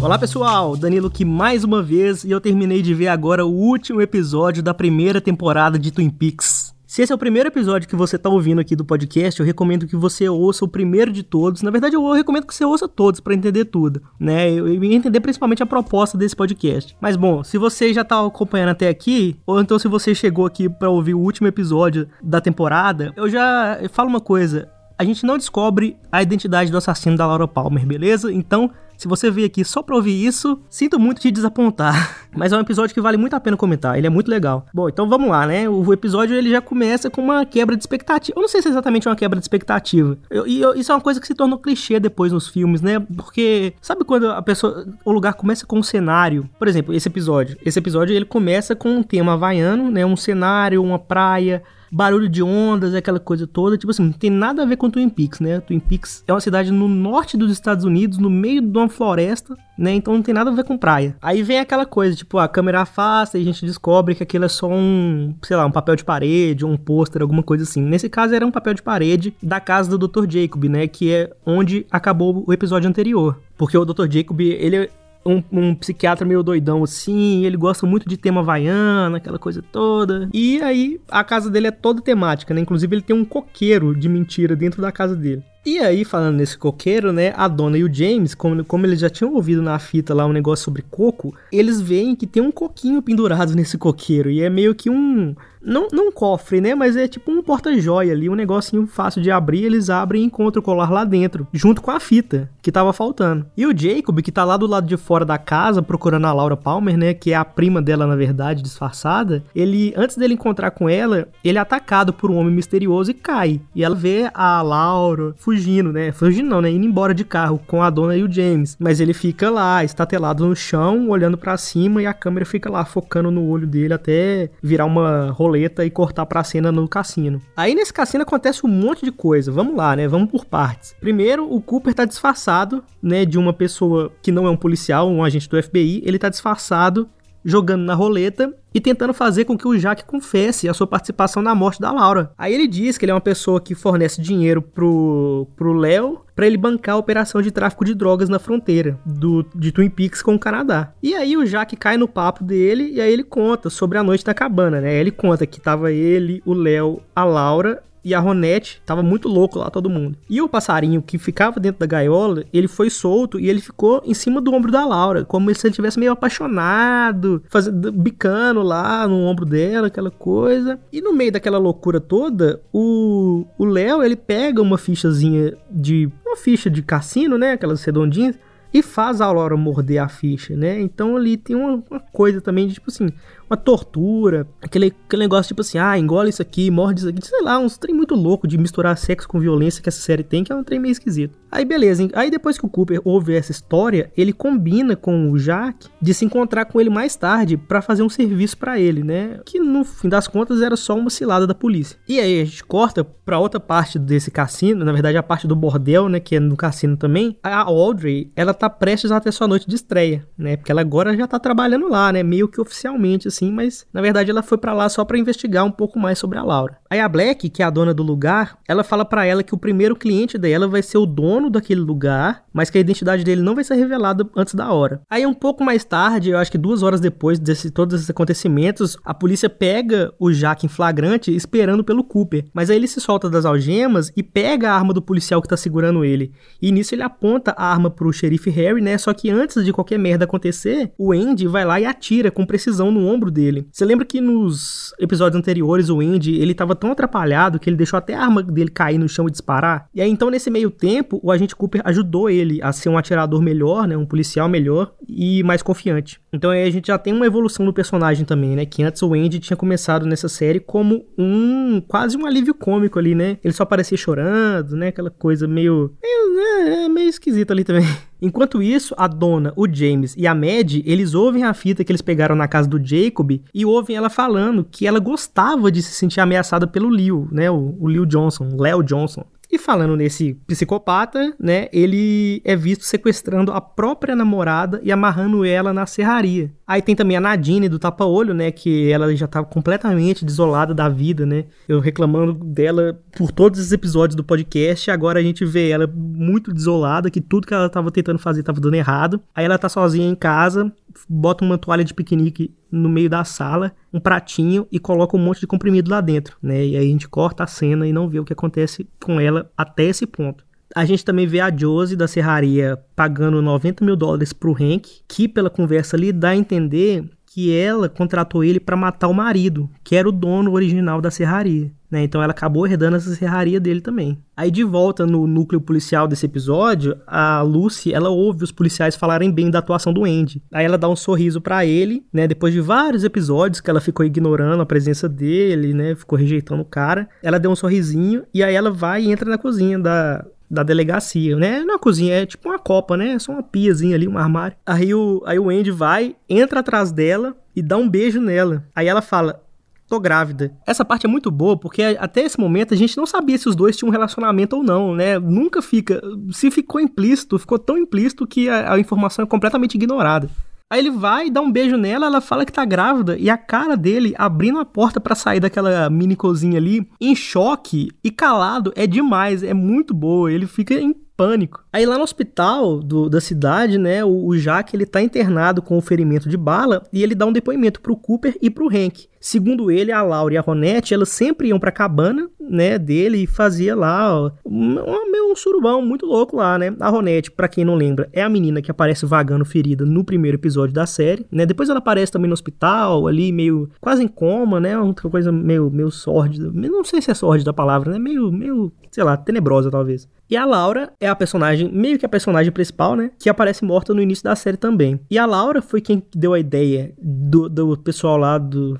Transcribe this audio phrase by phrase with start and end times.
[0.00, 4.00] Olá pessoal, Danilo aqui mais uma vez e eu terminei de ver agora o último
[4.00, 6.72] episódio da primeira temporada de Twin Peaks.
[6.86, 9.88] Se esse é o primeiro episódio que você está ouvindo aqui do podcast, eu recomendo
[9.88, 11.62] que você ouça o primeiro de todos.
[11.62, 14.48] Na verdade, eu recomendo que você ouça todos para entender tudo, né?
[14.52, 16.96] E entender principalmente a proposta desse podcast.
[17.00, 20.68] Mas bom, se você já está acompanhando até aqui, ou então se você chegou aqui
[20.68, 24.68] para ouvir o último episódio da temporada, eu já falo uma coisa.
[24.96, 28.32] A gente não descobre a identidade do assassino da Laura Palmer, beleza?
[28.32, 32.26] Então, se você veio aqui só pra ouvir isso, sinto muito te desapontar.
[32.36, 34.66] Mas é um episódio que vale muito a pena comentar, ele é muito legal.
[34.74, 35.68] Bom, então vamos lá, né?
[35.68, 38.36] O episódio ele já começa com uma quebra de expectativa.
[38.36, 40.18] Eu não sei se é exatamente uma quebra de expectativa.
[40.46, 42.98] e isso é uma coisa que se tornou clichê depois nos filmes, né?
[42.98, 46.50] Porque sabe quando a pessoa, o lugar começa com um cenário?
[46.58, 47.56] Por exemplo, esse episódio.
[47.64, 50.04] Esse episódio ele começa com um tema havaiano, né?
[50.04, 53.76] Um cenário, uma praia, barulho de ondas, aquela coisa toda.
[53.76, 55.60] Tipo assim, não tem nada a ver com Twin Peaks, né?
[55.60, 59.56] Twin Peaks é uma cidade no norte dos Estados Unidos, no meio de uma floresta,
[59.76, 59.92] né?
[59.94, 61.16] Então não tem nada a ver com praia.
[61.22, 64.48] Aí vem aquela coisa, tipo, a câmera afasta e a gente descobre que aquilo é
[64.48, 67.82] só um, sei lá, um papel de parede, um pôster, alguma coisa assim.
[67.82, 70.28] Nesse caso era um papel de parede da casa do Dr.
[70.28, 70.86] Jacob, né?
[70.86, 73.38] Que é onde acabou o episódio anterior.
[73.56, 74.08] Porque o Dr.
[74.08, 74.88] Jacob, ele
[75.24, 80.28] um, um, psiquiatra meio doidão assim, ele gosta muito de tema vaiana, aquela coisa toda.
[80.32, 82.60] E aí a casa dele é toda temática, né?
[82.60, 85.42] Inclusive ele tem um coqueiro de mentira dentro da casa dele.
[85.66, 89.10] E aí, falando nesse coqueiro, né, a dona e o James, como, como eles já
[89.10, 93.02] tinham ouvido na fita lá um negócio sobre coco, eles veem que tem um coquinho
[93.02, 94.30] pendurado nesse coqueiro.
[94.30, 96.74] E é meio que um, não, não um cofre, né?
[96.74, 99.64] Mas é tipo um porta-joia ali, um negocinho fácil de abrir.
[99.64, 103.46] Eles abrem e encontram o colar lá dentro, junto com a fita que tava faltando.
[103.56, 106.56] E o Jacob, que tá lá do lado de fora da casa procurando a Laura
[106.56, 107.14] Palmer, né?
[107.14, 109.42] Que é a prima dela, na verdade, disfarçada.
[109.54, 113.60] Ele, antes dele encontrar com ela, ele é atacado por um homem misterioso e cai.
[113.74, 116.12] E ela vê a Laura fugindo, né?
[116.12, 116.70] Fugindo não, né?
[116.70, 118.76] Indo embora de carro com a dona e o James.
[118.78, 122.84] Mas ele fica lá, estatelado no chão, olhando para cima e a câmera fica lá
[122.84, 127.40] focando no olho dele até virar uma roleta e cortar pra cena no cassino.
[127.56, 129.50] Aí nesse cassino acontece um monte de coisa.
[129.50, 130.06] Vamos lá, né?
[130.06, 130.94] Vamos por partes.
[131.00, 135.24] Primeiro, o Cooper tá disfarçado, né, de uma pessoa que não é um policial, um
[135.24, 136.02] agente do FBI.
[136.04, 137.08] Ele tá disfarçado
[137.48, 141.54] jogando na roleta e tentando fazer com que o Jack confesse a sua participação na
[141.54, 142.30] morte da Laura.
[142.36, 146.46] Aí ele diz que ele é uma pessoa que fornece dinheiro pro pro Léo para
[146.46, 150.34] ele bancar a operação de tráfico de drogas na fronteira do de Twin Peaks com
[150.34, 150.92] o Canadá.
[151.02, 154.24] E aí o Jack cai no papo dele e aí ele conta sobre a noite
[154.24, 154.94] da cabana, né?
[155.00, 159.58] Ele conta que tava ele, o Léo, a Laura e a Ronette tava muito louco
[159.58, 160.16] lá, todo mundo.
[160.30, 164.14] E o passarinho que ficava dentro da gaiola, ele foi solto e ele ficou em
[164.14, 169.16] cima do ombro da Laura, como se ele tivesse meio apaixonado, fazendo, bicando lá no
[169.26, 170.80] ombro dela, aquela coisa.
[170.90, 176.08] E no meio daquela loucura toda, o Léo, ele pega uma fichazinha de.
[176.24, 177.52] Uma ficha de cassino, né?
[177.52, 178.38] Aquelas redondinhas
[178.72, 180.80] e faz a Laura morder a ficha, né?
[180.80, 183.10] Então ali tem uma, uma, coisa também de tipo assim,
[183.50, 187.42] uma tortura, aquele, aquele negócio tipo assim, ah, engole isso aqui, morde isso aqui, sei
[187.42, 190.52] lá, uns trem muito louco de misturar sexo com violência que essa série tem, que
[190.52, 191.38] é um trem meio esquisito.
[191.50, 192.10] Aí beleza, hein?
[192.14, 196.24] aí depois que o Cooper ouve essa história, ele combina com o Jack de se
[196.24, 199.40] encontrar com ele mais tarde para fazer um serviço para ele, né?
[199.46, 201.98] Que no fim das contas era só uma cilada da polícia.
[202.06, 205.56] E aí a gente corta para outra parte desse cassino, na verdade a parte do
[205.56, 207.36] bordel, né, que é no cassino também.
[207.42, 210.56] A Audrey, ela tá prestes a ter sua noite de estreia, né?
[210.56, 214.30] Porque ela agora já tá trabalhando lá, né, meio que oficialmente assim mas na verdade
[214.30, 216.78] ela foi para lá só para investigar um pouco mais sobre a Laura.
[216.90, 219.58] Aí a Black, que é a dona do lugar, ela fala para ela que o
[219.58, 223.54] primeiro cliente dela vai ser o dono daquele lugar, mas que a identidade dele não
[223.54, 225.00] vai ser revelada antes da hora.
[225.08, 228.96] Aí um pouco mais tarde, eu acho que duas horas depois de todos esses acontecimentos,
[229.04, 232.46] a polícia pega o Jack em flagrante esperando pelo Cooper.
[232.52, 235.56] Mas aí ele se solta das algemas e pega a arma do policial que tá
[235.56, 236.32] segurando ele.
[236.60, 238.96] E nisso ele aponta a arma pro xerife Harry, né?
[238.96, 242.90] Só que antes de qualquer merda acontecer, o Andy vai lá e atira com precisão
[242.90, 243.66] no ombro dele.
[243.72, 247.96] Você lembra que nos episódios anteriores o Andy, ele tava tão atrapalhado que ele deixou
[247.96, 249.88] até a arma dele cair no chão e disparar?
[249.94, 253.40] E aí então nesse meio tempo, o agente Cooper ajudou ele a ser um atirador
[253.42, 256.20] melhor, né, um policial melhor e mais confiante.
[256.32, 259.14] Então aí a gente já tem uma evolução do personagem também, né, que antes o
[259.14, 263.38] Andy tinha começado nessa série como um quase um alívio cômico ali, né?
[263.42, 267.86] Ele só parecia chorando, né, aquela coisa meio meio, né, meio esquisita ali também.
[268.20, 272.02] Enquanto isso, a dona, o James e a Mad, eles ouvem a fita que eles
[272.02, 276.20] pegaram na casa do Jacob e ouvem ela falando que ela gostava de se sentir
[276.20, 277.50] ameaçada pelo Leo, né?
[277.50, 279.24] O, o Leo Johnson, Léo Johnson.
[279.50, 285.72] E falando nesse psicopata, né, ele é visto sequestrando a própria namorada e amarrando ela
[285.72, 286.52] na serraria.
[286.68, 288.52] Aí tem também a Nadine do Tapa-Olho, né?
[288.52, 291.46] Que ela já tava completamente desolada da vida, né?
[291.66, 294.90] Eu reclamando dela por todos os episódios do podcast.
[294.90, 298.60] Agora a gente vê ela muito desolada, que tudo que ela tava tentando fazer tava
[298.60, 299.18] dando errado.
[299.34, 300.70] Aí ela tá sozinha em casa,
[301.08, 305.40] bota uma toalha de piquenique no meio da sala, um pratinho e coloca um monte
[305.40, 306.66] de comprimido lá dentro, né?
[306.66, 309.50] E aí a gente corta a cena e não vê o que acontece com ela
[309.56, 310.44] até esse ponto.
[310.74, 315.26] A gente também vê a Josie da serraria pagando 90 mil dólares pro Hank, que
[315.26, 319.94] pela conversa ali dá a entender que ela contratou ele para matar o marido, que
[319.94, 321.70] era o dono original da serraria.
[321.90, 322.02] Né?
[322.02, 324.18] Então ela acabou herdando essa serraria dele também.
[324.36, 329.30] Aí de volta no núcleo policial desse episódio, a Lucy, ela ouve os policiais falarem
[329.30, 330.42] bem da atuação do Andy.
[330.52, 332.26] Aí ela dá um sorriso para ele, né?
[332.26, 335.94] Depois de vários episódios que ela ficou ignorando a presença dele, né?
[335.94, 337.08] Ficou rejeitando o cara.
[337.22, 341.36] Ela deu um sorrisinho e aí ela vai e entra na cozinha da, da delegacia,
[341.36, 341.60] né?
[341.60, 343.12] Não é uma cozinha, é tipo uma copa, né?
[343.12, 344.56] É só uma piazinha ali, um armário.
[344.64, 348.64] Aí o, aí o Andy vai, entra atrás dela e dá um beijo nela.
[348.74, 349.42] Aí ela fala:
[349.88, 350.52] tô grávida.
[350.66, 353.56] Essa parte é muito boa porque até esse momento a gente não sabia se os
[353.56, 355.18] dois tinham um relacionamento ou não, né?
[355.18, 356.00] Nunca fica.
[356.32, 360.30] Se ficou implícito, ficou tão implícito que a, a informação é completamente ignorada.
[360.70, 363.74] Aí ele vai, dá um beijo nela, ela fala que tá grávida e a cara
[363.74, 368.86] dele abrindo a porta para sair daquela mini cozinha ali, em choque e calado, é
[368.86, 370.30] demais, é muito boa.
[370.30, 371.64] Ele fica em pânico.
[371.72, 375.76] Aí lá no hospital do, da cidade, né, o, o Jack ele tá internado com
[375.76, 379.08] o ferimento de bala e ele dá um depoimento pro Cooper e pro Hank.
[379.20, 383.26] Segundo ele, a Laura e a Ronette, elas sempre iam pra cabana, né, dele e
[383.26, 386.72] fazia lá, ó, um, um, um surubão muito louco lá, né.
[386.78, 390.36] A Ronette, para quem não lembra, é a menina que aparece vagando ferida no primeiro
[390.36, 391.44] episódio da série, né.
[391.44, 395.68] Depois ela aparece também no hospital, ali meio quase em coma, né, outra coisa meio
[395.68, 396.48] meio sórdida.
[396.54, 400.08] Não sei se é sórdida a palavra, né, meio meio, sei lá, tenebrosa talvez.
[400.30, 403.10] E a Laura é a personagem, meio que a personagem principal, né?
[403.18, 405.00] Que aparece morta no início da série também.
[405.10, 408.78] E a Laura foi quem deu a ideia do, do pessoal lá do,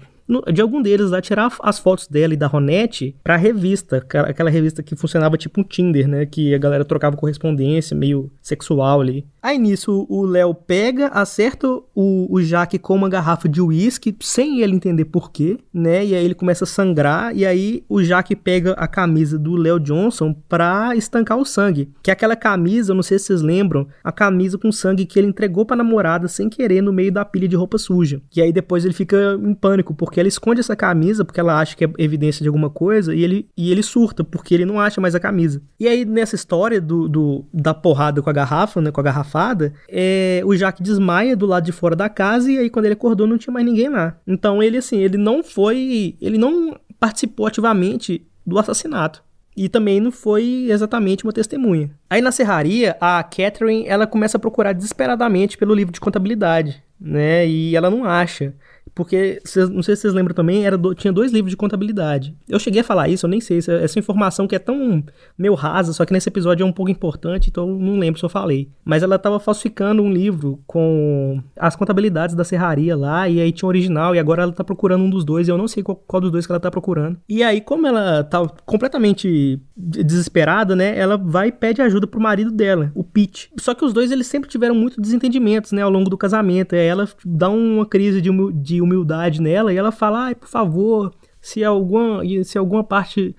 [0.53, 4.83] de algum deles lá, tirar as fotos dela e da Ronette pra revista, aquela revista
[4.83, 6.27] que funcionava tipo um Tinder, né?
[6.27, 9.27] Que a galera trocava correspondência, meio sexual ali.
[9.49, 14.61] Aí nisso o Léo pega, acerta o, o Jaque com uma garrafa de uísque, sem
[14.61, 16.05] ele entender porquê, né?
[16.05, 19.81] E aí ele começa a sangrar, e aí o Jaque pega a camisa do Léo
[19.81, 21.91] Johnson pra estancar o sangue.
[22.03, 25.19] Que é aquela camisa, eu não sei se vocês lembram, a camisa com sangue que
[25.19, 28.21] ele entregou pra namorada sem querer no meio da pilha de roupa suja.
[28.29, 31.75] Que aí depois ele fica em pânico, porque ela esconde essa camisa, porque ela acha
[31.75, 35.01] que é evidência de alguma coisa, e ele, e ele surta, porque ele não acha
[35.01, 35.63] mais a camisa.
[35.81, 38.91] E aí nessa história do, do da porrada com a garrafa, né?
[38.91, 42.59] Com a garrafa garrafada, é, o Jack desmaia do lado de fora da casa e
[42.59, 44.17] aí quando ele acordou não tinha mais ninguém lá.
[44.27, 49.23] Então ele assim, ele não foi, ele não participou ativamente do assassinato.
[49.57, 51.91] E também não foi exatamente uma testemunha.
[52.09, 57.45] Aí na serraria, a Catherine, ela começa a procurar desesperadamente pelo livro de contabilidade, né?
[57.45, 58.55] E ela não acha.
[58.99, 59.41] Porque,
[59.71, 62.35] não sei se vocês lembram também, era do, tinha dois livros de contabilidade.
[62.49, 63.59] Eu cheguei a falar isso, eu nem sei.
[63.59, 65.05] Essa, essa informação que é tão
[65.39, 68.25] meio rasa, só que nesse episódio é um pouco importante, então eu não lembro se
[68.25, 68.69] eu falei.
[68.85, 73.69] Mas ela estava falsificando um livro com as contabilidades da serraria lá, e aí tinha
[73.69, 75.95] o original, e agora ela tá procurando um dos dois, e eu não sei qual,
[75.95, 77.19] qual dos dois que ela tá procurando.
[77.29, 82.51] E aí, como ela tá completamente desesperada, né, ela vai e pede ajuda pro marido
[82.51, 83.49] dela, o Pete.
[83.61, 86.75] Só que os dois, eles sempre tiveram muitos desentendimentos, né, ao longo do casamento.
[86.75, 90.49] E aí ela dá uma crise de, de humildade nela e ela fala: ai, por
[90.49, 93.35] favor, se alguma, se alguma parte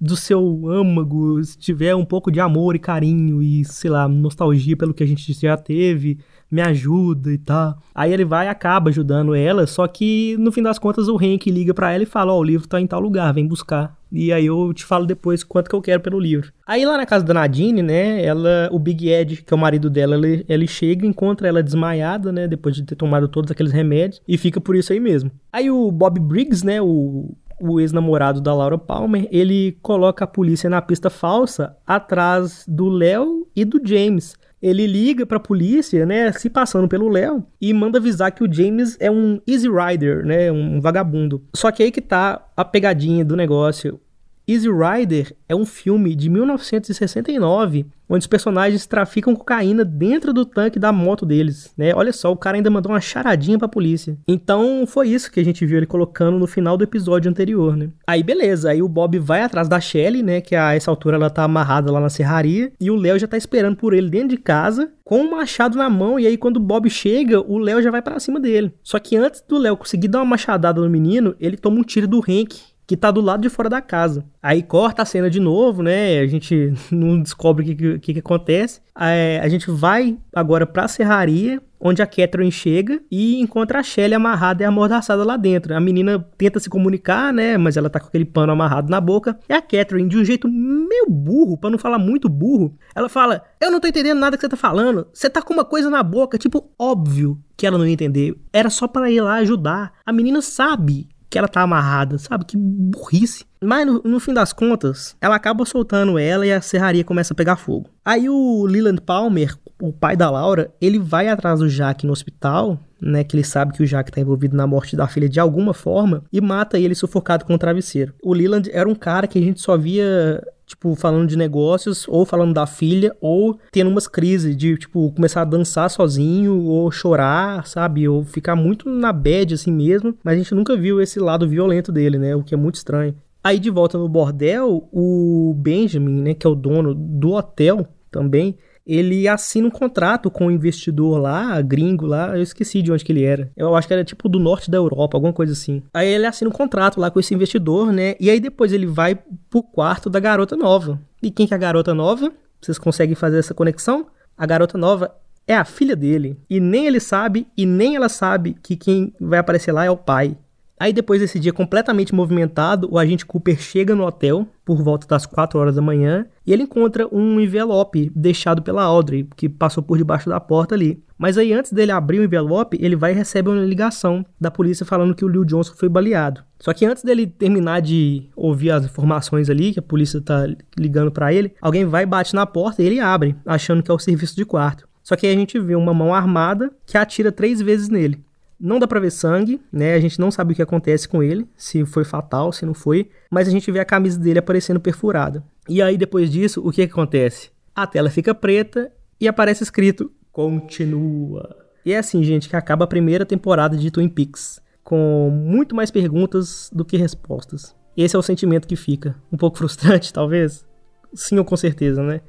[0.00, 4.92] do seu âmago tiver um pouco de amor e carinho e, sei lá, nostalgia pelo
[4.92, 6.18] que a gente já teve,
[6.54, 7.76] me ajuda e tal.
[7.92, 11.50] Aí ele vai e acaba ajudando ela, só que no fim das contas o Hank
[11.50, 13.96] liga para ela e fala: Ó, oh, o livro tá em tal lugar, vem buscar.
[14.12, 16.52] E aí eu te falo depois quanto que eu quero pelo livro.
[16.64, 19.90] Aí lá na casa da Nadine, né, ela, o Big Ed, que é o marido
[19.90, 24.22] dela, ele, ele chega, encontra ela desmaiada, né, depois de ter tomado todos aqueles remédios,
[24.28, 25.32] e fica por isso aí mesmo.
[25.52, 30.70] Aí o Bob Briggs, né, o, o ex-namorado da Laura Palmer, ele coloca a polícia
[30.70, 36.48] na pista falsa atrás do Léo e do James ele liga pra polícia, né, se
[36.48, 40.80] passando pelo Léo, e manda avisar que o James é um easy rider, né, um
[40.80, 41.44] vagabundo.
[41.54, 44.00] Só que aí que tá a pegadinha do negócio.
[44.46, 50.78] Easy Rider é um filme de 1969 onde os personagens traficam cocaína dentro do tanque
[50.78, 51.92] da moto deles, né?
[51.94, 54.16] Olha só, o cara ainda mandou uma charadinha pra polícia.
[54.28, 57.88] Então foi isso que a gente viu ele colocando no final do episódio anterior, né?
[58.06, 60.40] Aí beleza, aí o Bob vai atrás da Shelly, né?
[60.40, 62.72] Que a essa altura ela tá amarrada lá na serraria.
[62.80, 65.88] E o Léo já tá esperando por ele dentro de casa, com um machado na
[65.88, 66.18] mão.
[66.18, 68.72] E aí quando o Bob chega, o Léo já vai para cima dele.
[68.82, 72.06] Só que antes do Léo conseguir dar uma machadada no menino, ele toma um tiro
[72.06, 74.24] do Hank, que tá do lado de fora da casa.
[74.42, 76.18] Aí corta a cena de novo, né?
[76.18, 78.80] A gente não descobre o que, que, que, acontece.
[78.98, 84.14] É, a gente vai agora pra serraria, onde a Catherine chega e encontra a Shelley
[84.14, 85.74] amarrada e amordaçada lá dentro.
[85.74, 89.38] A menina tenta se comunicar, né, mas ela tá com aquele pano amarrado na boca.
[89.48, 93.42] E a Catherine, de um jeito meio burro, para não falar muito burro, ela fala:
[93.60, 95.06] Eu não tô entendendo nada que você tá falando.
[95.12, 98.34] Você tá com uma coisa na boca, tipo, óbvio que ela não ia entender.
[98.52, 99.92] Era só para ir lá ajudar.
[100.04, 102.44] A menina sabe que ela tá amarrada, sabe?
[102.44, 103.44] Que burrice.
[103.60, 107.36] Mas no, no, fim das contas, ela acaba soltando ela e a serraria começa a
[107.36, 107.90] pegar fogo.
[108.04, 112.78] Aí o Leland Palmer, o pai da Laura, ele vai atrás do Jack no hospital,
[113.02, 113.24] né?
[113.24, 116.22] Que ele sabe que o Jack tá envolvido na morte da filha de alguma forma
[116.32, 118.14] e mata ele sufocado com o travesseiro.
[118.22, 122.24] O Leland era um cara que a gente só via tipo, falando de negócios, ou
[122.24, 127.66] falando da filha, ou tendo umas crises de, tipo, começar a dançar sozinho, ou chorar,
[127.66, 128.08] sabe?
[128.08, 130.16] Ou ficar muito na bad assim mesmo.
[130.22, 132.34] Mas a gente nunca viu esse lado violento dele, né?
[132.34, 133.14] O que é muito estranho.
[133.42, 138.56] Aí de volta no bordel, o Benjamin, né, que é o dono do hotel também,
[138.86, 143.12] ele assina um contrato com um investidor lá, gringo lá, eu esqueci de onde que
[143.12, 143.50] ele era.
[143.56, 145.82] Eu acho que era tipo do norte da Europa, alguma coisa assim.
[145.92, 148.14] Aí ele assina um contrato lá com esse investidor, né?
[148.20, 151.00] E aí depois ele vai pro quarto da garota nova.
[151.22, 152.32] E quem que é a garota nova?
[152.60, 154.06] Vocês conseguem fazer essa conexão?
[154.36, 155.14] A garota nova
[155.46, 156.38] é a filha dele.
[156.48, 159.96] E nem ele sabe, e nem ela sabe que quem vai aparecer lá é o
[159.96, 160.36] pai.
[160.78, 165.24] Aí depois desse dia completamente movimentado, o agente Cooper chega no hotel por volta das
[165.24, 169.96] 4 horas da manhã e ele encontra um envelope deixado pela Audrey, que passou por
[169.96, 171.02] debaixo da porta ali.
[171.16, 174.84] Mas aí antes dele abrir o envelope, ele vai e recebe uma ligação da polícia
[174.84, 176.42] falando que o Lil Johnson foi baleado.
[176.58, 181.12] Só que antes dele terminar de ouvir as informações ali, que a polícia tá ligando
[181.12, 184.34] para ele, alguém vai bate na porta e ele abre, achando que é o serviço
[184.34, 184.88] de quarto.
[185.04, 188.24] Só que aí a gente vê uma mão armada que atira três vezes nele.
[188.58, 189.94] Não dá pra ver sangue, né?
[189.94, 193.10] A gente não sabe o que acontece com ele, se foi fatal, se não foi,
[193.30, 195.44] mas a gente vê a camisa dele aparecendo perfurada.
[195.68, 197.50] E aí depois disso, o que, que acontece?
[197.74, 201.56] A tela fica preta e aparece escrito continua.
[201.86, 205.90] E é assim, gente, que acaba a primeira temporada de Twin Peaks, com muito mais
[205.90, 207.74] perguntas do que respostas.
[207.96, 209.14] Esse é o sentimento que fica.
[209.32, 210.66] Um pouco frustrante, talvez?
[211.14, 212.20] Sim, ou com certeza, né?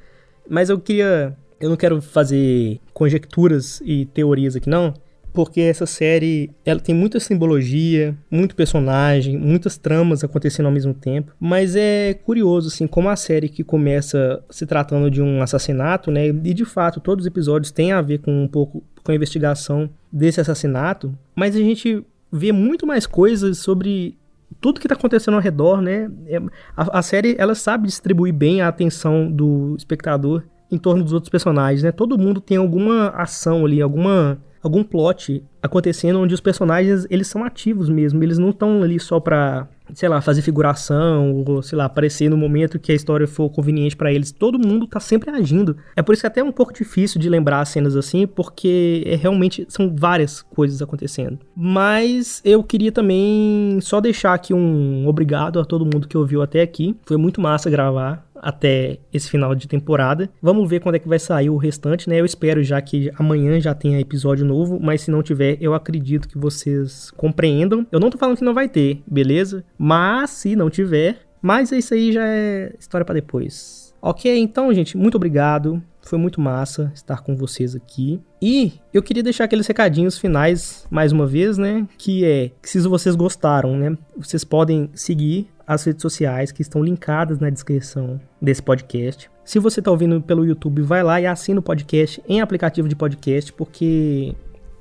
[0.48, 1.36] Mas eu queria.
[1.60, 4.94] Eu não quero fazer conjecturas e teorias aqui, não
[5.36, 11.34] porque essa série ela tem muita simbologia, muito personagem, muitas tramas acontecendo ao mesmo tempo,
[11.40, 16.28] mas é curioso assim como a série que começa se tratando de um assassinato, né?
[16.28, 19.90] E de fato todos os episódios têm a ver com um pouco com a investigação
[20.12, 24.18] desse assassinato, mas a gente vê muito mais coisas sobre
[24.62, 26.10] tudo que está acontecendo ao redor, né?
[26.28, 26.38] É,
[26.76, 31.30] a, a série ela sabe distribuir bem a atenção do espectador em torno dos outros
[31.30, 31.92] personagens, né?
[31.92, 37.44] Todo mundo tem alguma ação ali, alguma algum plot acontecendo onde os personagens eles são
[37.44, 41.86] ativos mesmo, eles não estão ali só pra, sei lá, fazer figuração ou, sei lá,
[41.86, 44.32] aparecer no momento que a história for conveniente para eles.
[44.32, 45.78] Todo mundo tá sempre agindo.
[45.96, 49.16] É por isso que é até um pouco difícil de lembrar cenas assim, porque é
[49.16, 51.40] realmente são várias coisas acontecendo.
[51.56, 56.62] Mas eu queria também só deixar aqui um obrigado a todo mundo que ouviu até
[56.62, 56.96] aqui.
[57.06, 60.30] Foi muito massa gravar até esse final de temporada.
[60.42, 62.20] Vamos ver quando é que vai sair o restante, né?
[62.20, 66.28] Eu espero já que amanhã já tenha episódio novo, mas se não tiver, eu acredito
[66.28, 67.86] que vocês compreendam.
[67.92, 69.64] Eu não tô falando que não vai ter, beleza?
[69.78, 73.86] Mas se não tiver, mas isso aí já é história para depois.
[74.02, 75.82] Ok, então, gente, muito obrigado.
[76.02, 78.22] Foi muito massa estar com vocês aqui.
[78.40, 81.88] E eu queria deixar aqueles recadinhos finais mais uma vez, né?
[81.98, 83.98] Que é que se vocês gostaram, né?
[84.16, 89.30] Vocês podem seguir as redes sociais que estão linkadas na descrição desse podcast.
[89.44, 92.96] Se você está ouvindo pelo YouTube, vai lá e assina o podcast em aplicativo de
[92.96, 94.36] podcast, porque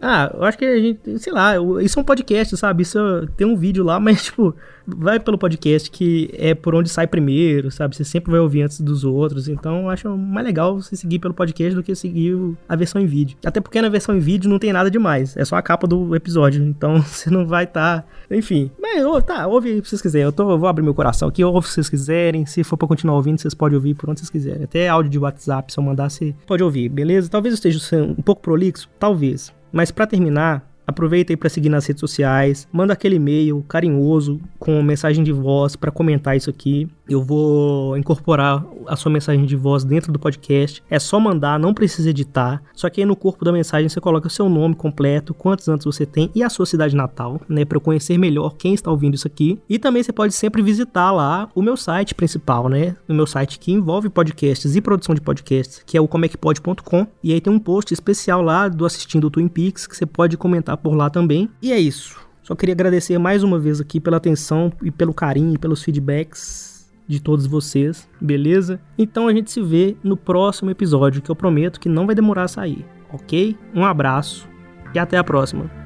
[0.07, 2.83] ah, eu acho que a gente, sei lá, isso é um podcast, sabe?
[2.83, 2.99] Isso
[3.39, 4.55] tem um vídeo lá, mas tipo,
[4.87, 7.97] vai pelo podcast que é por onde sai primeiro, sabe?
[7.97, 9.49] Você sempre vai ouvir antes dos outros.
[9.49, 12.37] Então eu acho mais legal você seguir pelo podcast do que seguir
[12.69, 13.39] a versão em vídeo.
[13.45, 15.37] Até porque na versão em vídeo não tem nada demais.
[15.39, 16.63] É só a capa do episódio.
[16.75, 18.03] Então você não vai estar.
[18.03, 18.09] Tá...
[18.31, 18.71] Enfim.
[18.81, 20.25] Mas tá, ouve se vocês quiserem.
[20.25, 22.45] Eu, tô, vou abrir meu coração aqui, ouve se vocês quiserem.
[22.45, 24.65] Se for pra continuar ouvindo, vocês podem ouvir por onde vocês quiserem.
[24.65, 27.31] Até áudio de WhatsApp, se eu mandar, você pode ouvir, beleza?
[27.31, 29.53] Talvez eu esteja sendo um pouco prolixo, talvez.
[29.75, 34.83] Mas para terminar, Aproveita aí para seguir nas redes sociais, manda aquele e-mail carinhoso com
[34.83, 36.87] mensagem de voz para comentar isso aqui.
[37.09, 40.83] Eu vou incorporar a sua mensagem de voz dentro do podcast.
[40.89, 42.63] É só mandar, não precisa editar.
[42.73, 45.85] Só que aí no corpo da mensagem você coloca o seu nome completo, quantos anos
[45.85, 49.15] você tem e a sua cidade natal, né, para eu conhecer melhor quem está ouvindo
[49.15, 49.61] isso aqui.
[49.69, 52.97] E também você pode sempre visitar lá o meu site principal, né?
[53.09, 57.07] O meu site que envolve podcasts e produção de podcasts, que é o comecpod.com.
[57.23, 60.77] E aí tem um post especial lá do assistindo Twin Peaks que você pode comentar
[60.79, 61.51] por lá também.
[61.61, 62.17] E é isso.
[62.43, 66.74] Só queria agradecer mais uma vez aqui pela atenção e pelo carinho e pelos feedbacks
[67.07, 68.81] de todos vocês, beleza?
[68.97, 72.45] Então a gente se vê no próximo episódio, que eu prometo que não vai demorar
[72.45, 73.57] a sair, ok?
[73.75, 74.49] Um abraço
[74.95, 75.84] e até a próxima.